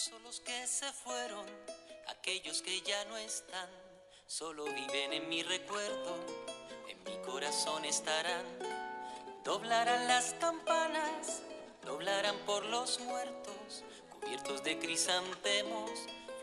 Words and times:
son 0.00 0.22
los 0.22 0.40
que 0.40 0.66
se 0.66 0.90
fueron, 0.94 1.44
aquellos 2.08 2.62
que 2.62 2.80
ya 2.80 3.04
no 3.04 3.18
están, 3.18 3.68
solo 4.26 4.64
viven 4.64 5.12
en 5.12 5.28
mi 5.28 5.42
recuerdo, 5.42 6.16
en 6.88 7.02
mi 7.04 7.18
corazón 7.26 7.84
estarán. 7.84 8.46
Doblarán 9.44 10.08
las 10.08 10.32
campanas, 10.40 11.42
doblarán 11.84 12.38
por 12.46 12.64
los 12.64 12.98
muertos, 13.00 13.84
cubiertos 14.18 14.64
de 14.64 14.78
crisantemos, 14.78 15.90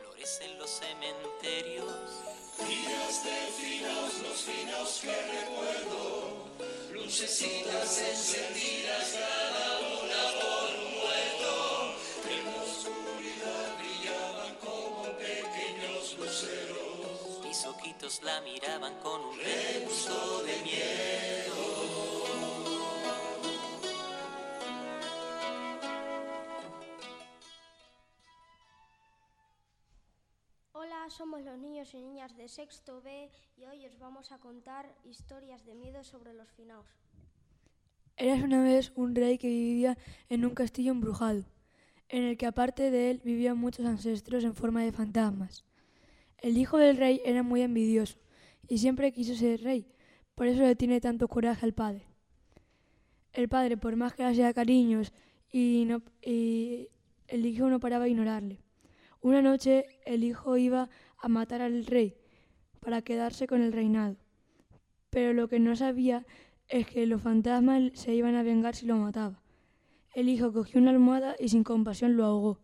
florecen 0.01 0.59
los 0.59 0.69
cementerios. 0.69 2.11
Días 2.59 3.23
de 3.23 3.47
finos, 3.57 4.19
los 4.19 4.41
finos 4.43 4.99
que 5.01 5.21
recuerdo, 5.31 6.45
lucecitas 6.91 8.01
encendidas 8.01 8.76
La 18.07 18.39
miraban 18.39 18.93
con 19.03 19.19
un 19.19 19.37
Regusto 19.37 20.41
de 20.43 20.63
miedo. 20.63 21.55
Hola, 30.71 31.09
somos 31.09 31.41
los 31.41 31.57
niños 31.57 31.93
y 31.93 31.97
niñas 31.97 32.37
de 32.37 32.47
sexto 32.47 33.01
B 33.01 33.29
y 33.57 33.65
hoy 33.65 33.85
os 33.85 33.99
vamos 33.99 34.31
a 34.31 34.39
contar 34.39 34.95
historias 35.03 35.65
de 35.65 35.75
miedo 35.75 36.01
sobre 36.05 36.33
los 36.33 36.49
finaos. 36.51 36.87
Eras 38.15 38.41
una 38.41 38.63
vez 38.63 38.93
un 38.95 39.15
rey 39.15 39.37
que 39.37 39.49
vivía 39.49 39.97
en 40.29 40.45
un 40.45 40.55
castillo 40.55 40.93
embrujado, 40.93 41.43
en 42.07 42.23
el 42.23 42.37
que 42.37 42.45
aparte 42.45 42.89
de 42.89 43.11
él 43.11 43.21
vivían 43.25 43.57
muchos 43.57 43.85
ancestros 43.85 44.45
en 44.45 44.55
forma 44.55 44.81
de 44.81 44.93
fantasmas. 44.93 45.66
El 46.39 46.57
hijo 46.57 46.77
del 46.77 46.97
rey 46.97 47.21
era 47.25 47.41
muy 47.41 47.61
envidioso 47.61 48.17
y 48.67 48.77
siempre 48.77 49.11
quiso 49.11 49.35
ser 49.35 49.61
rey, 49.61 49.87
por 50.35 50.47
eso 50.47 50.61
le 50.61 50.75
tiene 50.75 51.01
tanto 51.01 51.27
coraje 51.27 51.65
al 51.65 51.73
padre. 51.73 52.05
El 53.33 53.49
padre, 53.49 53.77
por 53.77 53.95
más 53.95 54.13
que 54.13 54.23
le 54.23 54.29
hacía 54.29 54.53
cariños, 54.53 55.13
y, 55.51 55.87
el 57.27 57.45
hijo 57.45 57.69
no 57.69 57.79
paraba 57.79 58.05
de 58.05 58.11
ignorarle. 58.11 58.59
Una 59.21 59.41
noche 59.41 59.85
el 60.05 60.23
hijo 60.23 60.57
iba 60.57 60.89
a 61.17 61.27
matar 61.27 61.61
al 61.61 61.85
rey 61.85 62.15
para 62.79 63.01
quedarse 63.01 63.47
con 63.47 63.61
el 63.61 63.73
reinado, 63.73 64.17
pero 65.09 65.33
lo 65.33 65.47
que 65.47 65.59
no 65.59 65.75
sabía 65.75 66.25
es 66.67 66.85
que 66.85 67.05
los 67.07 67.21
fantasmas 67.21 67.91
se 67.93 68.13
iban 68.13 68.35
a 68.35 68.43
vengar 68.43 68.75
si 68.75 68.85
lo 68.85 68.97
mataba. 68.97 69.41
El 70.13 70.29
hijo 70.29 70.53
cogió 70.53 70.79
una 70.79 70.91
almohada 70.91 71.35
y 71.39 71.49
sin 71.49 71.63
compasión 71.63 72.15
lo 72.15 72.25
ahogó. 72.25 72.59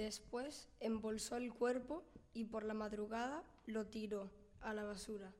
Después 0.00 0.70
embolsó 0.80 1.36
el 1.36 1.52
cuerpo 1.52 2.06
y 2.32 2.44
por 2.44 2.64
la 2.64 2.72
madrugada 2.72 3.44
lo 3.66 3.86
tiró 3.86 4.30
a 4.62 4.72
la 4.72 4.82
basura. 4.82 5.34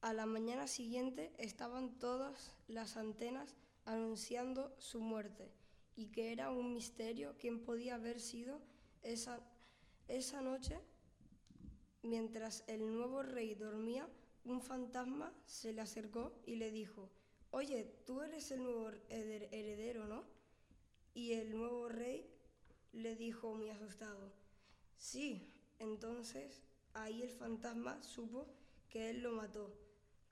A 0.00 0.12
la 0.12 0.26
mañana 0.26 0.66
siguiente 0.66 1.32
estaban 1.38 1.96
todas 2.00 2.50
las 2.66 2.96
antenas 2.96 3.54
anunciando 3.84 4.74
su 4.78 5.00
muerte 5.00 5.52
y 5.94 6.08
que 6.08 6.32
era 6.32 6.50
un 6.50 6.74
misterio 6.74 7.36
quién 7.38 7.62
podía 7.62 7.94
haber 7.94 8.18
sido 8.18 8.60
esa, 9.02 9.38
esa 10.08 10.40
noche. 10.42 10.80
Mientras 12.02 12.64
el 12.66 12.92
nuevo 12.92 13.22
rey 13.22 13.54
dormía, 13.54 14.08
un 14.44 14.60
fantasma 14.60 15.32
se 15.46 15.72
le 15.72 15.80
acercó 15.80 16.32
y 16.44 16.56
le 16.56 16.72
dijo, 16.72 17.08
Oye, 17.52 17.84
tú 18.04 18.20
eres 18.22 18.50
el 18.50 18.64
nuevo 18.64 18.90
hered- 19.08 19.48
heredero, 19.52 20.08
¿no? 20.08 20.24
Y 21.14 21.34
el 21.34 21.52
nuevo 21.56 21.88
rey 21.88 22.09
le 23.02 23.16
dijo 23.16 23.54
muy 23.54 23.70
asustado, 23.70 24.32
sí, 24.96 25.52
entonces 25.78 26.62
ahí 26.94 27.22
el 27.22 27.30
fantasma 27.30 28.02
supo 28.02 28.46
que 28.88 29.10
él 29.10 29.22
lo 29.22 29.32
mató. 29.32 29.74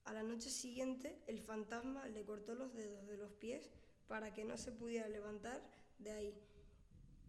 A 0.05 0.13
la 0.13 0.23
noche 0.23 0.51
siguiente 0.51 1.23
el 1.27 1.41
fantasma 1.41 2.07
le 2.09 2.25
cortó 2.25 2.55
los 2.55 2.75
dedos 2.75 3.07
de 3.07 3.17
los 3.17 3.33
pies 3.33 3.71
para 4.07 4.33
que 4.33 4.45
no 4.45 4.57
se 4.57 4.73
pudiera 4.73 5.09
levantar 5.09 5.63
de 5.99 6.13
ahí 6.13 6.35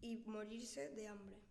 y 0.01 0.17
morirse 0.25 0.89
de 0.89 1.07
hambre. 1.07 1.48